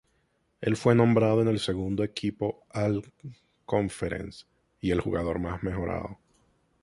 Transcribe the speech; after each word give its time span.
Él 0.61 0.77
fue 0.77 0.95
nombrado 0.95 1.43
en 1.43 1.47
el 1.47 1.59
Segundo 1.59 2.03
Equipo 2.03 2.63
All-Conference 2.73 4.45
y 4.79 4.89
el 4.89 4.99
Jugador 4.99 5.37
más 5.37 5.61
mejorado. 5.61 6.17